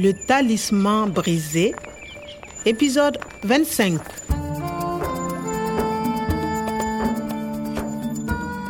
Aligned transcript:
Le 0.00 0.12
talisman 0.12 1.10
brisé, 1.10 1.74
épisode 2.64 3.18
25. 3.42 3.98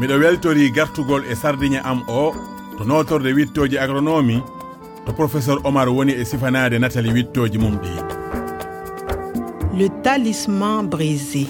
miɗo 0.01 0.15
weltori 0.23 0.71
gartugol 0.73 1.25
e 1.31 1.35
sardiŋa 1.35 1.83
am 1.85 2.01
o 2.09 2.33
to 2.79 2.85
notorde 2.85 3.35
wittoji 3.37 3.77
agronomi 3.77 4.41
to 5.05 5.13
professeur 5.13 5.59
omar 5.65 5.89
woni 5.91 6.13
e 6.13 6.25
sifanade 6.25 6.79
natali 6.79 7.13
wittoji 7.13 7.59
mum 7.59 7.77
ɗi. 7.77 7.93
Le 9.77 9.89
talisman 10.03 10.89
brisé. 10.89 11.47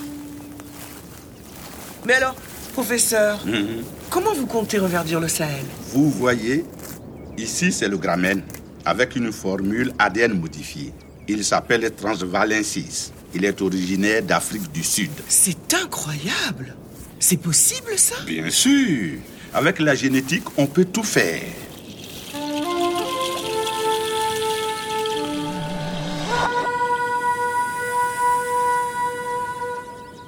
Mais 2.04 2.14
alors, 2.14 2.34
professeur, 2.72 3.38
comment 4.10 4.34
vous 4.34 4.46
comptez 4.46 4.78
reverdir 4.78 5.20
le 5.20 5.28
Sahel? 5.28 5.66
Vous 5.92 6.10
voyez, 6.10 6.64
ici 7.36 7.70
c'est 7.70 7.88
le 7.88 7.96
gramène 7.96 8.42
avec 8.88 9.16
une 9.16 9.30
formule 9.32 9.92
ADN 9.98 10.32
modifiée. 10.40 10.94
Il 11.28 11.44
s'appelle 11.44 11.90
Transvalensis. 11.94 13.12
Il 13.34 13.44
est 13.44 13.60
originaire 13.60 14.22
d'Afrique 14.22 14.72
du 14.72 14.82
Sud. 14.82 15.10
C'est 15.28 15.74
incroyable 15.74 16.74
C'est 17.20 17.36
possible 17.36 17.92
ça? 17.98 18.14
Bien 18.26 18.48
sûr, 18.48 19.18
avec 19.52 19.78
la 19.80 19.94
génétique, 19.94 20.44
on 20.56 20.66
peut 20.66 20.86
tout 20.86 21.02
faire. 21.02 21.42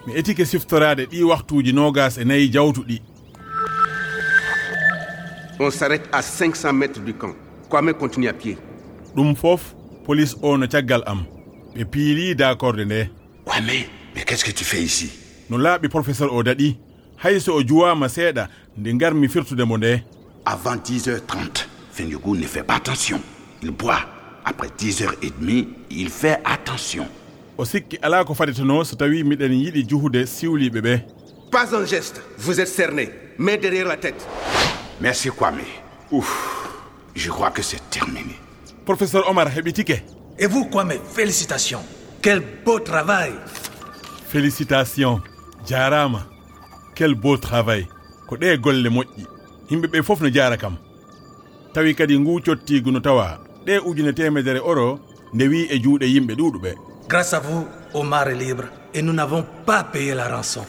mi 0.06 0.16
etike 0.16 0.44
siftorade 0.46 1.06
ɗi 1.10 1.22
waktuji 1.22 1.72
nogas 1.72 2.18
e 2.18 2.24
jawtuɗi 2.52 3.00
On 5.60 5.70
s'arrête 5.70 6.08
à 6.10 6.22
500 6.22 6.72
mètres 6.72 7.00
du 7.00 7.12
camp. 7.14 7.34
Kwame 7.70 7.94
continue 7.94 8.28
à 8.28 8.32
pied? 8.32 8.56
ɗum 9.16 9.34
fof 9.34 9.74
police 10.04 10.36
o 10.42 10.56
no 10.56 10.66
caggal 10.68 11.02
am 11.06 11.24
ɓe 11.74 11.84
piili 11.84 12.34
dakorde 12.34 12.84
nde 12.84 13.08
Ouais, 13.46 13.60
mais, 13.66 13.88
mais 14.14 14.22
qu'est-ce 14.24 14.44
que 14.44 14.50
tu 14.52 14.64
fais 14.64 14.82
ici? 14.82 15.10
No 15.48 15.56
laaɓi 15.58 15.88
professeur 15.88 16.32
o 16.34 16.42
daɗi 16.42 16.76
hayso 17.24 17.54
o 17.56 17.62
juwama 17.66 18.08
seeɗa 18.08 18.48
nde 18.76 18.98
garmi 18.98 19.28
firtude 19.28 19.62
mo 19.64 19.76
nde 19.78 20.02
Avant 20.46 20.76
10h30, 20.76 21.66
Fenyugou 21.92 22.34
ne 22.34 22.44
fait 22.46 22.62
pas 22.62 22.76
attention. 22.76 23.20
Il 23.62 23.70
boit. 23.72 24.00
Après 24.44 24.68
10h30, 24.68 25.66
il 25.90 26.08
fait 26.08 26.40
attention. 26.44 27.06
o 27.58 27.64
sikki 27.66 27.98
ala 28.02 28.24
ko 28.24 28.32
fadeteno 28.34 28.82
so 28.84 28.96
tawi 28.96 29.22
miɗen 29.22 29.52
yiɗi 29.52 29.84
juhude 29.88 30.24
siwliɓe 30.26 30.80
ɓe 30.80 31.00
Pas 31.50 31.74
un 31.74 31.84
geste. 31.84 32.22
Vous 32.38 32.58
êtes 32.60 32.68
cerné. 32.68 33.10
Main 33.36 33.56
derrière 33.56 33.86
la 33.88 33.96
tête. 33.96 34.26
Merci 35.00 35.28
Kwame. 35.30 35.60
Ouf, 36.12 36.59
je 37.20 37.30
crois 37.30 37.50
que 37.50 37.62
c'est 37.62 37.82
terminé. 37.90 38.34
professeur 38.84 39.28
omar 39.28 39.48
heɓitike 39.48 40.02
Et 40.42 40.46
vous, 40.46 40.64
Kwame, 40.64 40.94
félicitations. 41.16 41.82
Quel 42.22 42.40
beau 42.64 42.78
travail. 42.80 43.32
félicitation 44.32 45.20
jarama 45.68 46.20
quel 46.94 47.14
beau 47.14 47.36
travail 47.36 47.86
ko 48.28 48.36
ɗe 48.36 48.56
golle 48.64 48.88
moƴƴi 48.88 49.24
yimɓe 49.70 49.86
ɓe 49.92 50.02
fof 50.02 50.20
no 50.20 50.28
jara 50.32 50.56
kam 50.56 50.76
tawi 51.74 51.94
kadi 51.94 52.18
ngu 52.18 52.40
cottigu 52.44 52.90
no 52.92 53.00
tawa 53.00 53.26
ɗe 53.66 53.78
ujune 53.88 54.12
temedere 54.14 54.58
euro 54.58 55.00
ndewi 55.34 55.66
e 55.70 55.76
juuɗe 55.82 56.06
yimɓe 56.14 56.34
ɗuɗuɓe 56.34 56.72
Grâce 57.08 57.34
à 57.34 57.40
vous, 57.40 57.66
Omar 57.92 58.28
est 58.28 58.36
libre 58.36 58.64
et 58.94 59.02
nous 59.02 59.12
n'avons 59.12 59.44
pas 59.66 59.82
payé 59.82 60.14
la 60.14 60.28
rançon. 60.28 60.64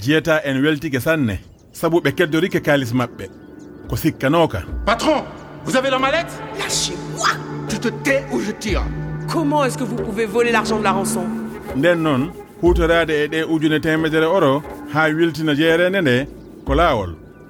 jiyata 0.00 0.40
en 0.46 0.56
weltike 0.62 1.00
sanne 1.00 1.38
saabu 1.72 2.00
ɓe 2.00 2.12
keddorike 2.14 2.60
kalis 2.62 2.92
maɓɓe 2.94 3.28
Patron, 4.86 5.24
vous 5.64 5.76
avez 5.76 5.90
la 5.90 5.98
mallette? 5.98 6.32
Lâchez-moi 6.58 7.28
Tu 7.68 7.78
te 7.78 7.88
tais 7.88 8.24
ou 8.32 8.40
je 8.40 8.52
tire. 8.52 8.82
Comment 9.28 9.64
est-ce 9.64 9.76
que 9.78 9.84
vous 9.84 9.96
pouvez 9.96 10.26
voler 10.26 10.52
l'argent 10.52 10.78
de 10.78 10.84
la 10.84 10.92
rançon? 10.92 11.24
E 11.76 11.94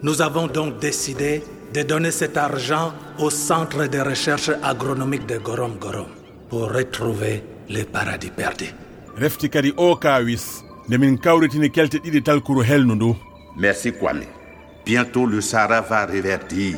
Nous 0.03 0.23
avons 0.23 0.47
donc 0.47 0.79
décidé 0.79 1.43
de 1.75 1.83
donner 1.83 2.11
cet 2.11 2.37
argent 2.37 2.93
au 3.19 3.31
Centre 3.31 3.87
de 3.87 3.99
recherche 4.01 4.51
agronomique 4.63 5.27
de 5.27 5.37
Gorom 5.39 5.77
Gorom 5.79 6.07
pour 6.49 6.73
retrouver 6.73 7.43
les 7.69 7.85
paradis 7.85 8.31
perdus. 8.31 8.75
refti 9.21 9.49
kadi 9.51 9.73
o 9.77 9.97
kawis 9.97 10.63
nde 10.89 10.99
min 10.99 11.17
kawritini 11.19 11.71
kelte 11.71 11.99
ɗiɗi 12.01 12.23
talkuru 12.23 12.63
helnu 12.65 12.95
ndu 12.95 13.17
Merci 13.57 13.93
Kwame. 13.93 14.40
Bientôt 14.91 15.25
le 15.25 15.41
Sahara 15.41 15.83
va 15.83 16.05
reverdir. 16.05 16.75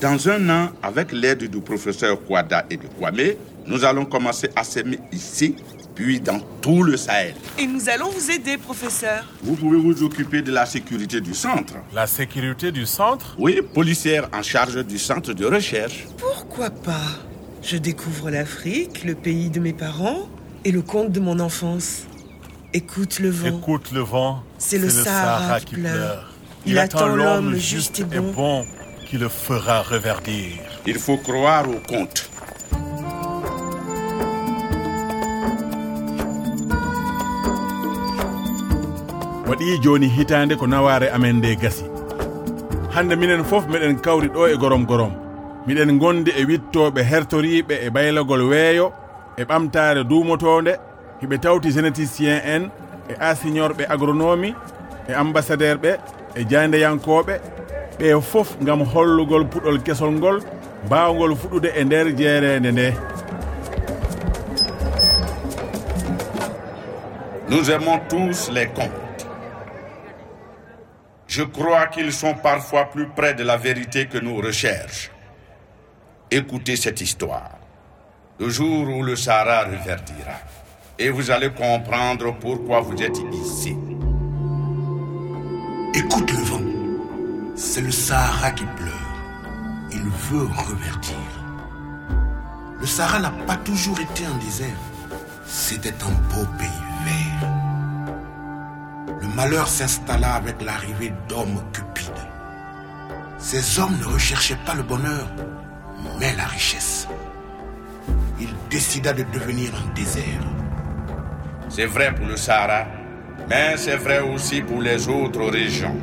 Dans 0.00 0.28
un 0.30 0.48
an, 0.48 0.70
avec 0.82 1.12
l'aide 1.12 1.50
du 1.50 1.60
professeur 1.60 2.18
Kwada 2.24 2.64
et 2.70 2.78
de 2.78 2.86
Kwame, 2.98 3.34
nous 3.66 3.84
allons 3.84 4.06
commencer 4.06 4.48
à 4.56 4.64
s'aimer 4.64 4.98
ici, 5.12 5.54
puis 5.94 6.18
dans 6.20 6.40
tout 6.62 6.82
le 6.82 6.96
Sahel. 6.96 7.34
Et 7.58 7.66
nous 7.66 7.86
allons 7.90 8.08
vous 8.08 8.30
aider, 8.30 8.56
professeur. 8.56 9.24
Vous 9.42 9.56
pouvez 9.56 9.76
vous 9.78 10.02
occuper 10.02 10.40
de 10.40 10.52
la 10.52 10.64
sécurité 10.64 11.20
du 11.20 11.34
centre. 11.34 11.74
la 11.94 12.06
sécurité 12.06 12.72
du 12.72 12.86
centre? 12.86 13.36
Oui, 13.38 13.60
policière 13.74 14.28
en 14.32 14.42
charge 14.42 14.82
du 14.86 14.98
centre 14.98 15.34
de 15.34 15.44
recherche. 15.44 16.06
Pourquoi 16.16 16.70
pas? 16.70 17.08
Je 17.62 17.76
découvre 17.76 18.30
l'Afrique, 18.30 19.04
le 19.04 19.14
pays 19.14 19.50
de 19.50 19.60
mes 19.60 19.74
parents 19.74 20.30
et 20.64 20.72
le 20.72 20.80
conte 20.80 21.12
de 21.12 21.20
mon 21.20 21.38
enfance. 21.40 22.04
Écoute 22.72 23.18
le 23.18 23.28
vent. 23.28 23.58
Écoute 23.58 23.92
le 23.92 24.00
vent, 24.00 24.42
C'est 24.56 24.78
le 24.78 24.88
Sahara 24.88 25.60
qui 25.60 25.74
pleure. 25.74 26.32
Il 26.64 26.78
attend 26.78 27.08
l'homme 27.08 27.54
juste 27.56 28.00
et 28.00 28.04
bon. 28.04 28.64
Qui 29.10 29.18
le 29.18 29.28
fera 29.28 29.82
reverdir. 29.82 30.60
Il 30.86 30.96
faut 30.98 31.16
croire 31.16 31.68
au 31.68 31.80
conte. 31.92 32.30
waɗi 39.50 39.80
joni 39.82 40.06
hitande 40.08 40.54
ko 40.56 40.66
naware 40.66 41.08
amen 41.10 41.36
nde 41.38 41.56
gasi 41.62 41.84
hande 42.94 43.14
minen 43.18 43.42
fof 43.44 43.64
meɗen 43.66 43.96
kawri 44.04 44.28
ɗo 44.28 44.46
e 44.46 44.56
gorom 44.56 44.84
gorom 44.86 45.12
miɗen 45.66 45.98
gondi 45.98 46.30
e 46.30 46.44
wittoɓe 46.48 47.00
hertoriɓe 47.10 47.74
e 47.86 47.90
baylagol 47.90 48.42
weeyo 48.50 48.92
e 49.36 49.42
ɓamtare 49.44 50.04
dumotonde 50.04 50.72
hiɓe 51.20 51.36
tawti 51.42 51.72
généticien 51.72 52.38
en 52.54 52.62
e 53.10 53.14
asignorɓe 53.18 53.84
agronomie 53.94 54.54
e 55.08 55.12
ambassadeur 55.14 55.76
ɓe 55.82 55.90
e 56.36 56.46
jandeyankoɓe 56.50 57.34
ɓe 57.98 58.20
fof 58.20 58.56
gam 58.60 58.82
hollugol 58.82 59.44
puɗɗol 59.48 59.82
kesol 59.82 60.10
ngol 60.12 60.40
mbawgol 60.86 61.36
fuɗude 61.36 61.70
e 61.76 61.84
nder 61.84 62.06
jeerede 62.16 62.70
nde 62.72 62.94
Nous 67.50 67.68
aimons 67.68 67.98
tous 68.08 68.48
les 68.52 68.68
contes. 68.68 69.26
Je 71.26 71.42
crois 71.42 71.88
qu'ils 71.88 72.12
sont 72.12 72.34
parfois 72.34 72.84
plus 72.84 73.08
près 73.08 73.34
de 73.34 73.42
la 73.42 73.56
vérité 73.56 74.06
que 74.06 74.18
nos 74.18 74.36
recherches. 74.36 75.10
Écoutez 76.30 76.76
cette 76.76 77.00
histoire. 77.00 77.58
Le 78.38 78.48
jour 78.48 78.88
où 78.88 79.02
le 79.02 79.16
Sahara 79.16 79.64
reverdira. 79.64 80.38
Et 80.96 81.10
vous 81.10 81.30
allez 81.32 81.50
comprendre 81.50 82.34
pourquoi 82.40 82.80
vous 82.80 83.02
êtes 83.02 83.18
ici. 83.32 83.76
Écoute 85.94 86.30
le 86.30 86.38
vent. 86.38 86.49
C'est 87.62 87.82
le 87.82 87.90
Sahara 87.90 88.52
qui 88.52 88.64
pleure. 88.64 88.94
Il 89.92 90.00
veut 90.00 90.46
reverdir. 90.46 91.14
Le 92.80 92.86
Sahara 92.86 93.18
n'a 93.20 93.30
pas 93.46 93.56
toujours 93.56 94.00
été 94.00 94.24
un 94.24 94.34
désert. 94.38 94.80
C'était 95.44 95.94
un 96.02 96.34
beau 96.34 96.46
pays 96.58 96.68
vert. 97.04 97.50
Le 99.20 99.28
malheur 99.36 99.68
s'installa 99.68 100.36
avec 100.36 100.62
l'arrivée 100.62 101.12
d'hommes 101.28 101.62
cupides. 101.74 102.26
Ces 103.36 103.78
hommes 103.78 103.98
ne 104.00 104.06
recherchaient 104.06 104.64
pas 104.64 104.74
le 104.74 104.82
bonheur, 104.82 105.28
mais 106.18 106.34
la 106.36 106.46
richesse. 106.46 107.08
Il 108.40 108.48
décida 108.70 109.12
de 109.12 109.24
devenir 109.34 109.70
un 109.74 109.92
désert. 109.92 110.46
C'est 111.68 111.84
vrai 111.84 112.14
pour 112.14 112.24
le 112.24 112.38
Sahara, 112.38 112.86
mais 113.50 113.76
c'est 113.76 113.96
vrai 113.96 114.20
aussi 114.20 114.62
pour 114.62 114.80
les 114.80 115.08
autres 115.08 115.44
régions. 115.50 116.00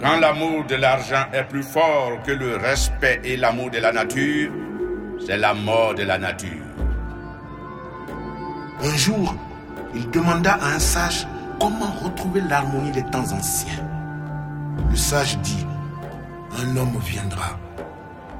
Quand 0.00 0.20
l'amour 0.20 0.64
de 0.66 0.76
l'argent 0.76 1.24
est 1.32 1.42
plus 1.44 1.64
fort 1.64 2.22
que 2.24 2.30
le 2.30 2.56
respect 2.56 3.20
et 3.24 3.36
l'amour 3.36 3.70
de 3.70 3.78
la 3.78 3.90
nature, 3.90 4.52
c'est 5.26 5.36
la 5.36 5.54
mort 5.54 5.94
de 5.94 6.04
la 6.04 6.18
nature. 6.18 6.64
Un 8.80 8.96
jour, 8.96 9.34
il 9.94 10.08
demanda 10.10 10.54
à 10.54 10.74
un 10.74 10.78
sage 10.78 11.26
comment 11.58 11.90
retrouver 12.04 12.42
l'harmonie 12.42 12.92
des 12.92 13.02
temps 13.06 13.32
anciens. 13.32 13.84
Le 14.88 14.96
sage 14.96 15.36
dit, 15.38 15.66
un 16.62 16.76
homme 16.76 16.98
viendra. 17.00 17.58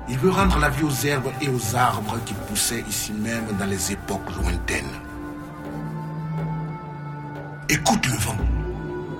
Il 0.08 0.16
veut 0.18 0.30
rendre 0.30 0.58
la 0.60 0.68
vie 0.68 0.84
aux 0.84 1.06
herbes 1.06 1.32
et 1.40 1.48
aux 1.48 1.76
arbres 1.76 2.18
qui 2.24 2.34
poussaient 2.34 2.84
ici 2.88 3.12
même 3.12 3.46
dans 3.58 3.66
les 3.66 3.92
époques 3.92 4.30
lointaines. 4.40 4.84
Écoute 7.68 8.06
le 8.06 8.14
vent. 8.14 8.36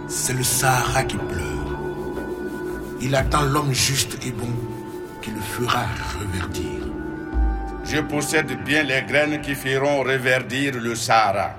C'est 0.06 0.32
le 0.32 0.44
Sahara 0.44 1.02
qui 1.02 1.16
pleure. 1.16 1.57
Il 3.00 3.14
attend 3.14 3.42
l'homme 3.42 3.72
juste 3.72 4.18
et 4.26 4.32
bon 4.32 4.52
qui 5.22 5.30
le 5.30 5.40
fera 5.40 5.86
reverdir. 6.18 6.88
Je 7.84 8.00
possède 8.00 8.62
bien 8.64 8.82
les 8.82 9.02
graines 9.02 9.40
qui 9.40 9.54
feront 9.54 10.02
reverdir 10.02 10.74
le 10.74 10.94
Sahara. 10.94 11.54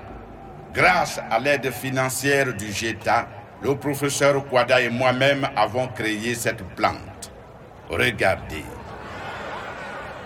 Grâce 0.74 1.18
à 1.30 1.38
l'aide 1.38 1.70
financière 1.72 2.54
du 2.54 2.70
GETA, 2.70 3.26
le 3.62 3.74
professeur 3.74 4.46
Kwada 4.46 4.80
et 4.80 4.90
moi-même 4.90 5.48
avons 5.56 5.88
créé 5.88 6.34
cette 6.34 6.62
plante. 6.76 7.32
Regardez. 7.88 8.64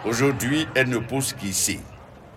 Aujourd'hui, 0.04 0.66
elle 0.74 0.88
ne 0.88 0.98
pousse 0.98 1.32
qu'ici. 1.32 1.80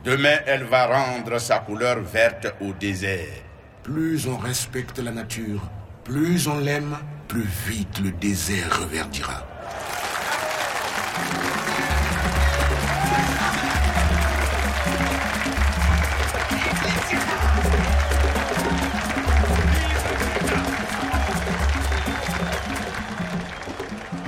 Demain, 0.03 0.37
elle 0.45 0.63
va 0.63 0.85
rendre 0.85 1.39
sa 1.39 1.59
couleur 1.59 1.99
verte 1.99 2.47
au 2.61 2.71
désert. 2.73 3.43
Plus 3.83 4.27
on 4.27 4.37
respecte 4.37 4.99
la 4.99 5.11
nature, 5.11 5.61
plus 6.03 6.47
on 6.47 6.59
l'aime, 6.59 6.95
plus 7.27 7.47
vite 7.67 7.99
le 8.03 8.11
désert 8.11 8.79
reverdira. 8.79 9.43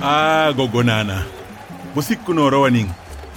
a 0.02 0.52
goggo 0.56 0.82
nana 0.82 1.24
mo 1.94 2.00
sikkuno 2.02 2.48
rawanin 2.50 2.88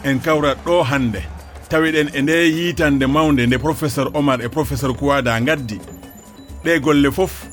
en 0.03 0.19
kawrat 0.19 0.57
ɗo 0.65 0.83
hande. 0.83 1.21
Tawiɗen 1.69 2.09
e 2.13 2.21
nde 2.21 2.33
yitande 2.51 3.05
mawde 3.07 3.47
nde 3.47 3.57
professeur 3.57 4.09
omar 4.13 4.41
e 4.41 4.47
professeur 4.49 4.93
kuwada 4.95 5.39
gaddi 5.41 5.79
ɗe 6.63 6.79
golle 6.79 7.11
fof 7.11 7.52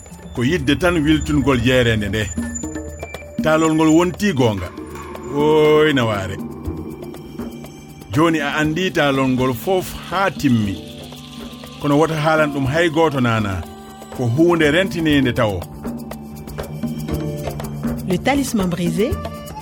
Le 18.09 18.19
Talisman 18.19 18.69
brisé, 18.69 19.11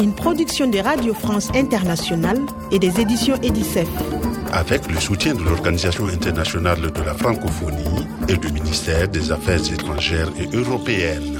une 0.01 0.15
production 0.15 0.69
de 0.69 0.79
Radio 0.79 1.15
France 1.15 1.51
Internationale 1.55 2.41
et 2.73 2.79
des 2.79 3.01
éditions 3.01 3.37
Edicef. 3.43 3.89
Avec 4.53 4.91
le 4.91 4.99
soutien 5.01 5.35
de 5.35 5.43
l'Organisation 5.43 6.07
internationale 6.07 6.81
de 6.81 7.03
la 7.03 7.15
francophonie 7.15 8.07
et 8.29 8.37
du 8.37 8.53
ministère 8.53 9.09
des 9.09 9.31
Affaires 9.33 9.73
étrangères 9.73 10.31
et 10.41 10.57
européennes. 10.57 11.39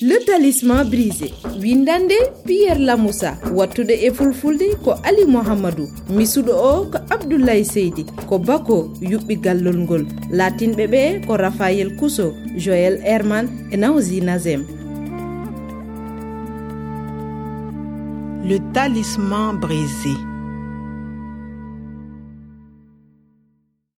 le 0.00 0.24
talisman 0.24 0.88
brisé. 0.88 1.32
Windande 1.60 2.12
pierre 2.44 2.78
lamoussa. 2.78 3.36
Wattude 3.52 3.90
e 3.90 4.10
fulfulde 4.12 4.76
ko 4.84 4.94
ali 5.02 5.24
mouhamadou 5.26 5.88
misuɗo 6.10 6.52
o 6.52 6.84
ko 6.92 6.98
abdoulaye 7.10 7.64
seydi. 7.64 8.04
Ko 8.28 8.38
bako 8.38 8.92
yuɓɓi 9.00 9.36
gallol 9.40 9.76
ngol. 9.76 10.06
Latinɓe 10.30 10.86
ɓe 10.86 11.26
ko 11.26 11.36
raphaël 11.36 11.96
couso 11.96 12.32
joël 12.56 13.00
herman 13.04 13.46
e 13.72 13.76
nawsi 13.76 14.20
nazem 14.20 14.64
Le 18.44 18.58
Talisman 18.72 19.58
brisé. 19.60 20.14